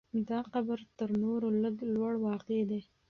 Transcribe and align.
دا 0.29 0.39
قبر 0.53 0.79
تر 0.97 1.09
نورو 1.23 1.47
لږ 1.61 1.75
لوړ 1.93 2.13
واقع 2.25 2.59
دی. 2.69 2.81